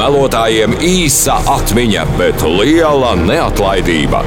melotājiem 0.00 0.78
īsa 0.80 1.36
atmiņa, 1.58 2.06
bet 2.16 2.40
liela 2.46 3.12
neatlaidība. 3.20 4.24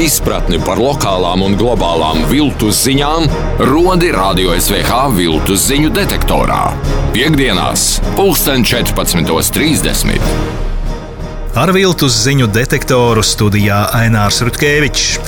Izpratni 0.00 0.56
par 0.64 0.80
lokālām 0.80 1.42
un 1.44 1.52
globālām 1.60 2.24
viltus 2.30 2.80
ziņām 2.86 3.28
rodi 3.68 4.08
Radio 4.16 4.56
SVH 4.56 5.02
viltus 5.18 5.68
ziņu 5.68 5.92
detektorā. 5.94 6.62
Piektdienās, 7.12 8.00
14.30. 8.16 10.71
Ar 11.52 11.68
viltus 11.68 12.14
ziņu 12.24 12.46
detektoru 12.48 13.20
studijā 13.20 13.82
Ainārs 13.92 14.38
Rutkevičs. 14.40 15.18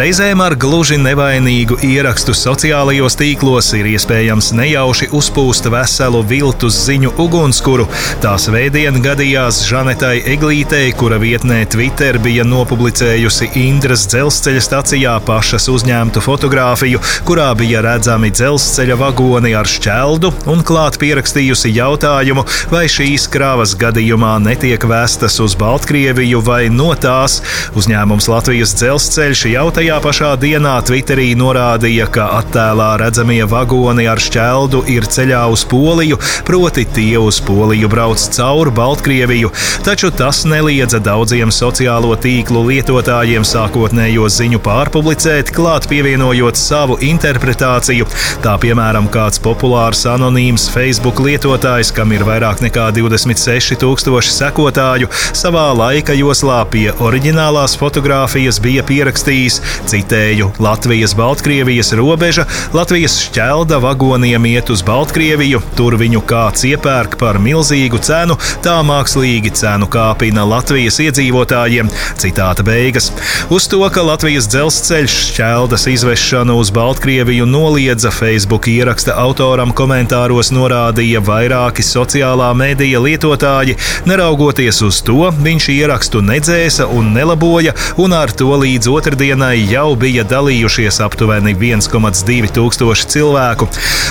Reizēm 0.00 0.40
ar 0.40 0.54
gluži 0.56 0.96
nevainīgu 0.96 1.76
ierakstu 1.84 2.32
sociālajos 2.32 3.18
tīklos 3.20 3.68
ir 3.76 3.90
iespējams 3.90 4.48
nejauši 4.56 5.10
uzpūst 5.12 5.68
veselu 5.68 6.22
viltus 6.30 6.78
ziņu 6.86 7.12
ugunskura. 7.20 7.84
Tās 8.24 8.48
vēdienā 8.48 9.02
gadījās 9.04 9.58
Žanetai 9.68 10.22
Eglītei, 10.32 10.86
kura 10.96 11.18
vietnē 11.20 11.60
Twitter 11.68 12.16
bija 12.16 12.48
nopublicējusi 12.48 13.50
Indras 13.66 14.06
dzelzceļa 14.08 14.64
stacijā 14.64 15.18
pašas 15.28 15.68
uzņemtu 15.68 16.24
fotografiju, 16.24 17.02
kurā 17.28 17.50
bija 17.60 17.84
redzami 17.84 18.32
dzelzceļa 18.32 18.96
vagoni 19.04 19.52
ar 19.52 19.68
šķeldu 19.68 20.32
un 20.48 20.64
klāt 20.64 20.96
pierakstījusi 21.04 21.76
jautājumu, 21.76 22.48
vai 22.72 22.86
šīs 22.88 23.28
kravas 23.28 23.76
gadījumā 23.76 24.38
netiek 24.48 24.88
vēstas 24.88 25.42
uz 25.44 25.52
Baltkrieviju. 25.52 25.73
Baltkrieviju 25.74 26.38
vai 26.46 26.68
no 26.70 26.92
tās. 26.94 27.40
Uzņēmums 27.74 28.28
Latvijas 28.30 28.76
dzelzceļš 28.78 29.40
jau 29.50 29.64
tajā 29.74 29.96
pašā 30.04 30.28
dienā 30.38 30.76
Twitterī 30.86 31.32
norādīja, 31.34 32.06
ka 32.14 32.28
attēlā 32.36 32.92
redzamie 33.02 33.40
vagoni 33.50 34.06
ar 34.06 34.22
šķeldu 34.22 34.84
ir 34.94 35.08
ceļā 35.10 35.40
uz 35.50 35.64
Poliju, 35.66 36.20
proti 36.46 36.84
tie 36.86 37.18
uz 37.18 37.40
Poliju 37.42 37.90
brauc 37.90 38.22
cauri 38.36 38.70
Baltkrieviju, 38.76 39.50
taču 39.82 40.12
tas 40.14 40.44
neliedza 40.46 41.00
daudziem 41.02 41.50
sociālo 41.50 42.14
tīklu 42.22 42.62
lietotājiem 42.68 43.42
sākotnējo 43.42 44.30
ziņu 44.30 44.62
pārpublicēt, 44.62 45.50
klāt 45.58 45.90
pievienojot 45.90 46.60
savu 46.60 47.00
interpretāciju. 47.02 48.06
Tā 48.46 48.54
piemēram, 48.62 49.10
kāds 49.10 49.42
populārs 49.42 50.04
anonīms 50.06 50.68
Facebook 50.70 51.18
lietotājs, 51.26 51.90
kam 51.98 52.14
ir 52.14 52.22
vairāk 52.30 52.62
nekā 52.62 52.92
26 52.94 53.82
tūkstoši 53.82 54.38
sekotāju, 54.38 55.10
savā 55.34 55.63
savā 55.64 55.76
laika 55.78 56.12
joslā 56.12 56.58
pie 56.68 56.90
oriģinālās 57.00 57.76
fotografijas 57.80 58.58
bija 58.60 58.82
pierakstījis, 58.84 59.60
citēju, 59.88 60.50
Latvijas-Baltkrievijas 60.60 61.94
robeža, 61.96 62.44
Latvijas 62.76 63.14
šķelda 63.24 63.78
vagoniem 63.80 64.44
iet 64.50 64.68
uz 64.68 64.82
Baltkrieviju, 64.84 65.62
tur 65.78 65.96
viņu 65.96 66.20
kāds 66.28 66.66
iepērk 66.68 67.16
par 67.20 67.38
milzīgu 67.40 68.00
cenu, 68.04 68.36
tā 68.64 68.74
mākslīgi 68.84 69.54
cenu 69.56 69.88
kāpina 69.88 70.44
Latvijas 70.44 71.00
iedzīvotājiem. 71.06 71.88
Citāta 72.20 72.66
beigas. 72.66 73.08
Uz 73.48 73.68
to, 73.70 73.80
ka 73.94 74.04
Latvijas 74.04 74.50
dzelzceļš 74.52 75.16
šķeldas 75.30 75.88
izvešanu 75.94 76.58
uz 76.60 76.74
Baltkrieviju 76.76 77.48
noliedza 77.48 78.12
Facebook 78.12 78.68
ieraksta 78.68 79.16
autoram 79.22 79.72
komentāros 79.72 80.52
norādīja 80.52 81.24
vairāki 81.24 81.86
sociālā 81.86 82.52
medija 82.58 83.00
lietotāji, 83.00 83.78
neraugoties 84.10 84.84
uz 84.84 85.00
to, 85.06 85.22
viņš 85.54 85.68
ierakstu 85.70 86.18
nedzēsa 86.24 86.88
un 86.90 87.12
nelaboja, 87.14 87.74
un 88.00 88.14
ar 88.16 88.32
to 88.34 88.50
līdz 88.58 88.88
otrdienai 88.90 89.62
jau 89.70 89.94
bija 89.98 90.24
dalījušies 90.26 90.98
aptuveni 91.04 91.54
1,2 91.54 92.50
tūkstoši 92.56 93.06
cilvēku. 93.14 93.68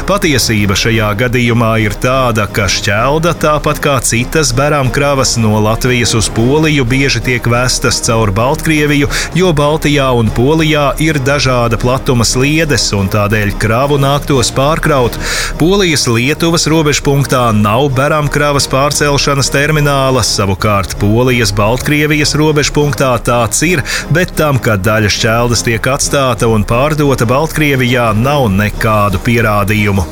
Patiesība 0.07 0.77
šajā 0.79 1.09
gadījumā 1.19 1.73
ir 1.83 1.95
tāda, 1.99 2.45
ka 2.47 2.69
šķelda, 2.71 3.33
tāpat 3.43 3.81
kā 3.83 3.97
citas 4.07 4.53
berām 4.55 4.91
kravas 4.93 5.35
no 5.41 5.59
Latvijas 5.63 6.13
uz 6.15 6.29
Poliju, 6.31 6.85
bieži 6.87 7.23
tiek 7.27 7.47
vestas 7.51 7.99
caur 8.05 8.31
Baltkrieviju, 8.35 9.11
jo 9.35 9.51
Baltijā 9.57 10.07
un 10.15 10.31
Polijā 10.31 10.93
ir 11.03 11.19
dažāda 11.27 11.79
platuma 11.81 12.27
sliedes, 12.27 12.87
un 12.95 13.11
tādēļ 13.11 13.55
kravu 13.59 13.99
nāktos 13.99 14.53
pārkraut. 14.55 15.19
Polijas 15.59 16.07
Lietuvas 16.07 16.69
robežpunktā 16.71 17.49
nav 17.57 17.89
berām 17.97 18.31
kravas 18.31 18.69
pārcelšanas 18.71 19.51
termināla, 19.53 20.23
savukārt 20.23 20.95
Polija 21.01 21.32
Polijas-Baltkrievijas 21.33 22.35
robežpunktā 22.37 23.09
tāds 23.25 23.63
ir, 23.65 23.81
bet 24.13 24.35
tam, 24.37 24.59
ka 24.61 24.75
daļa 24.77 25.09
šķeldas 25.15 25.65
tiek 25.65 25.89
atstāta 25.89 26.45
un 26.45 26.61
pārdota 26.69 27.25
Baltkrievijā, 27.25 28.11
nav 28.13 28.51
nekādu 28.53 29.17
pierādījumu. 29.25 30.05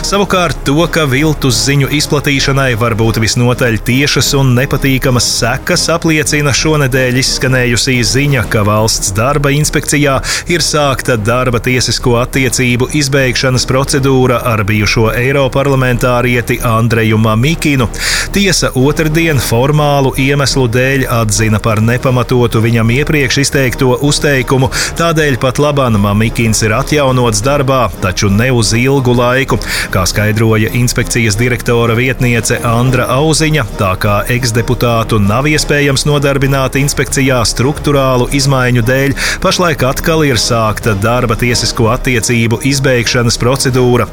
Savukārt 0.00 0.62
to, 0.64 0.80
ka 0.88 1.02
viltus 1.06 1.58
ziņu 1.66 1.90
izplatīšanai 1.94 2.72
var 2.80 2.94
būt 2.98 3.18
visnotaļ 3.20 3.76
tiešas 3.84 4.30
un 4.38 4.54
nepatīkamas 4.56 5.26
sekas, 5.36 5.84
apliecina 5.92 6.54
šonadēļ 6.56 7.18
izskanējusī 7.20 7.98
ziņa, 8.08 8.46
ka 8.50 8.62
valsts 8.66 9.12
darba 9.14 9.52
inspekcijā 9.54 10.16
ir 10.50 10.64
sākta 10.64 11.18
darba 11.20 11.60
tiesisko 11.62 12.16
attiecību 12.22 12.88
izbeigšanas 12.96 13.68
procedūra 13.70 14.40
ar 14.50 14.64
bijušo 14.66 15.10
Eiroparlamentārieti 15.20 16.58
Andreju 16.66 17.20
Mamikinu. 17.20 17.90
Tiesa 18.32 18.72
otrdien 18.80 19.38
formālu 19.50 20.14
iemeslu 20.18 20.59
dēļ 20.68 21.06
atzina 21.20 21.58
par 21.62 21.80
nepamatotu 21.82 22.60
viņam 22.60 22.90
iepriekš 23.00 23.40
izteikto 23.44 23.96
uzteikumu, 24.06 24.70
tādēļ 25.00 25.38
pat 25.40 25.58
labāk 25.62 25.78
Mamikins 25.80 26.60
ir 26.66 26.74
atjaunots 26.76 27.40
darbā, 27.44 27.88
taču 28.02 28.28
ne 28.28 28.50
uz 28.52 28.72
ilgu 28.76 29.14
laiku. 29.16 29.56
Kā 29.94 30.02
skaidroja 30.08 30.70
inspekcijas 30.76 31.38
direktora 31.40 31.94
vietniece 31.96 32.58
Andra 32.66 33.06
Auziņa, 33.14 33.64
tā 33.78 33.94
kā 34.02 34.16
eksdeputātu 34.34 35.18
nav 35.22 35.48
iespējams 35.50 36.04
nodarbināt 36.08 36.76
inspekcijā 36.80 37.40
struktūrālu 37.48 38.28
izmaiņu 38.36 38.84
dēļ, 38.86 39.16
pašlaik 39.44 39.86
atkal 39.88 40.24
ir 40.28 40.40
sākta 40.40 40.94
darba 41.00 41.38
tiesisko 41.40 41.88
attiecību 41.94 42.60
izbeigšanas 42.70 43.40
procedūra. 43.40 44.08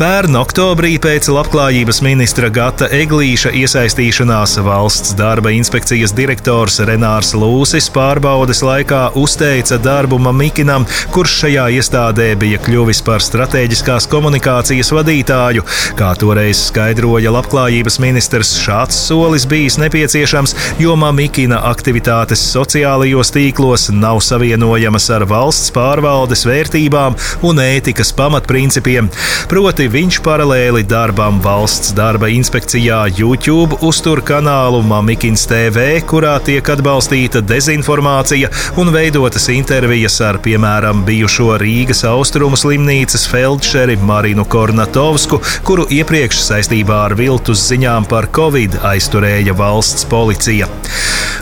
Pērn 0.00 0.38
oktobrī 0.40 0.96
pēc 1.02 1.28
labklājības 1.34 2.00
ministra 2.06 2.48
Gata 2.48 2.88
Eglīša 2.88 3.52
iesaistīšanās 3.62 4.56
valsts 4.64 5.16
darba 5.18 5.52
inspekcijas 5.82 6.12
direktors 6.14 6.76
Renārs 6.86 7.32
Lūsis 7.34 7.88
pārbaudes 7.90 8.60
laikā 8.62 9.16
uzteica 9.18 9.80
darbu 9.82 10.14
Mamikinam, 10.22 10.84
kurš 11.10 11.32
šajā 11.40 11.64
iestādē 11.74 12.28
bija 12.38 12.60
kļuvis 12.62 13.00
par 13.02 13.18
strateģiskās 13.18 14.06
komunikācijas 14.06 14.92
vadītāju. 14.94 15.64
Kā 15.98 16.12
toreiz 16.20 16.60
skaidroja 16.68 17.32
labklājības 17.34 17.98
ministrs, 17.98 18.52
šāds 18.62 19.00
solis 19.08 19.42
bijis 19.50 19.80
nepieciešams, 19.82 20.54
jo 20.78 20.94
Mamikina 20.94 21.58
aktivitātes 21.72 22.44
sociālajos 22.52 23.34
tīklos 23.34 23.88
nav 23.90 24.22
savienojamas 24.22 25.10
ar 25.10 25.26
valsts 25.26 25.74
pārvaldes 25.74 26.46
vērtībām 26.46 27.18
un 27.42 27.64
ētikas 27.64 28.14
pamatprincipiem. 28.14 29.10
Proti 29.50 29.90
viņš 29.90 30.22
paralēli 30.22 30.86
darbam 30.86 31.42
valsts 31.42 31.90
darba 31.98 32.30
inspekcijā 32.30 33.02
YouTube 33.18 33.82
uztur 33.82 34.22
kanālu 34.22 34.84
Mamikins 34.86 35.48
TV, 35.50 35.61
kurā 36.10 36.34
tiek 36.42 36.72
atbalstīta 36.74 37.44
dezinformācija 37.46 38.50
un 38.80 38.90
veidotas 38.94 39.46
intervijas 39.54 40.18
ar, 40.24 40.40
piemēram, 40.42 41.06
bijušo 41.06 41.52
Rīgas 41.62 42.02
austrumu 42.08 42.58
slimnīcas 42.58 43.28
feldšeri 43.30 44.00
Marinu 44.02 44.48
Kornato. 44.48 45.12
Kļavsku, 45.12 45.38
kuru 45.66 45.84
iepriekš 45.92 46.38
saistībā 46.46 47.02
ar 47.08 47.14
viltus 47.18 47.66
ziņām 47.68 48.06
par 48.08 48.30
covid 48.32 48.78
aizturēja 48.94 49.52
valsts 49.58 50.06
policija. 50.08 50.70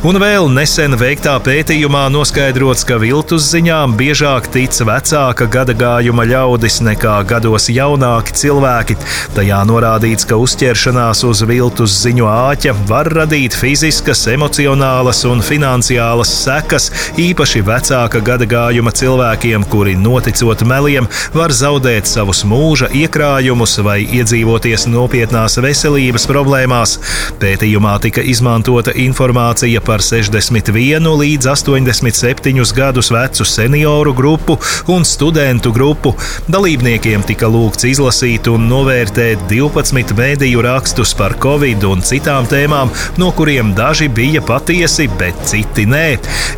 Un 0.01 0.17
vēl 0.17 0.47
nesen 0.49 0.95
veiktā 0.97 1.35
pētījumā 1.45 2.07
noskaidrots, 2.09 2.87
ka 2.89 2.97
viltus 2.97 3.51
ziņām 3.53 3.99
biežāk 3.99 4.47
tic 4.49 4.73
vecāka 4.89 5.45
gadagājuma 5.45 6.25
ļaudis 6.25 6.79
nekā 6.87 7.19
gados 7.29 7.67
jaunāki 7.69 8.33
cilvēki. 8.33 8.97
Tajā 9.37 9.59
norādīts, 9.69 10.25
ka 10.25 10.39
uzķeršanās 10.41 11.21
uz 11.29 11.43
viltus 11.45 11.99
ziņu 12.01 12.25
āķa 12.33 12.73
var 12.89 13.11
radīt 13.13 13.53
fiziskas, 13.53 14.23
emocionālas 14.33 15.21
un 15.29 15.45
finansiālas 15.45 16.33
sekas, 16.47 16.89
īpaši 17.21 17.61
vecāka 17.69 18.25
gadagājuma 18.25 18.95
cilvēkiem, 18.97 19.69
kuri 19.69 19.99
noticot 20.01 20.65
meliem, 20.65 21.11
var 21.37 21.53
zaudēt 21.53 22.09
savus 22.09 22.41
mūža 22.49 22.89
iekrājumus 23.03 23.77
vai 23.85 23.99
iedzīvoties 24.09 24.89
nopietnās 24.89 25.61
veselības 25.61 26.25
problēmās. 26.33 26.97
Pētījumā 27.45 27.99
tika 28.09 28.25
izmantota 28.25 28.97
informācija 28.97 29.85
par 29.90 29.90
61 29.99 31.09
līdz 31.19 31.49
87 31.51 32.75
gadus 32.77 33.11
vecu 33.11 33.45
senioru 33.45 34.15
grupu 34.15 34.55
un 34.95 35.03
studentu 35.05 35.73
grupu. 35.75 36.15
Dalībniekiem 36.47 37.27
tika 37.27 37.51
lūgts 37.51 37.89
izlasīt 37.91 38.47
un 38.53 38.69
novērtēt 38.71 39.43
12 39.51 40.15
mēdīju 40.15 40.63
rakstus 40.63 41.17
par 41.19 41.35
covid 41.43 41.83
un 41.91 42.07
citām 42.07 42.47
tēmām, 42.47 42.93
no 43.19 43.33
kuriem 43.35 43.75
daži 43.75 44.07
bija 44.07 44.45
patiesi, 44.47 45.09
bet 45.19 45.43
citi 45.51 45.89
nē. 45.91 46.07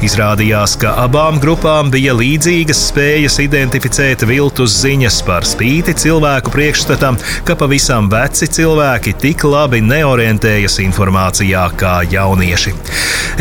Izrādījās, 0.05 0.77
ka 0.83 0.93
abām 1.07 1.41
grupām 1.41 1.89
bija 1.95 2.13
līdzīgas 2.19 2.85
spējas 2.91 3.39
identificēt 3.47 4.27
viltus 4.29 4.77
ziņas 4.83 5.23
par 5.25 5.49
spīti 5.49 5.97
cilvēku 6.05 6.53
priekšstatam, 6.53 7.17
ka 7.49 7.57
pavisam 7.57 8.11
veci 8.13 8.51
cilvēki 8.53 9.17
tik 9.23 9.47
labi 9.49 9.81
neorientējas 9.87 10.81
informācijā 10.85 11.69
kā 11.79 12.01
jaunieši. 12.11 12.75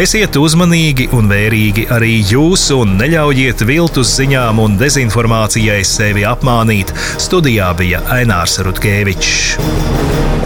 Esiet 0.02 0.38
uzmanīgi 0.40 1.10
un 1.18 1.30
vērīgi 1.32 1.88
arī 1.94 2.18
jūs 2.32 2.68
un 2.76 2.98
neļaujiet 3.02 3.66
viltus 3.68 4.16
ziņām 4.20 4.62
un 4.64 4.78
dezinformācijai 4.82 5.82
sevi 5.88 6.26
apmānīt. 6.28 6.96
Studijā 7.22 7.72
bija 7.78 8.06
Ainārs 8.20 8.60
Rutkevičs. 8.66 9.91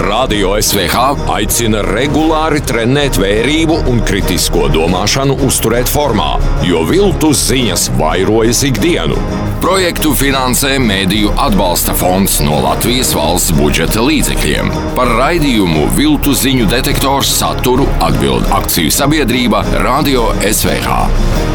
Radio 0.06 0.54
SVH 0.62 1.30
aicina 1.34 1.80
regulāri 1.81 2.60
trenēt 2.62 3.18
vērību 3.18 3.80
un 3.90 4.04
kritisko 4.06 4.68
domāšanu, 4.69 5.40
uzturēt 5.48 5.90
formā, 5.90 6.36
jo 6.68 6.84
viltus 6.86 7.42
ziņas 7.48 7.88
vairojas 7.98 8.62
ikdienu. 8.69 9.18
Projektu 9.63 10.13
finansē 10.13 10.75
Mēdīju 10.84 11.34
atbalsta 11.48 11.98
fonds 11.98 12.38
no 12.46 12.62
Latvijas 12.68 13.16
valsts 13.18 13.56
budžeta 13.57 14.06
līdzekļiem. 14.06 14.69
Par 15.00 15.10
raidījumu 15.18 15.90
Viltu 15.98 16.38
ziņu 16.38 16.69
detektors 16.69 17.34
saturu 17.40 17.90
atbild 18.06 18.46
akciju 18.62 18.94
sabiedrība 18.94 19.66
Radio 19.81 20.30
SVH. 20.46 21.55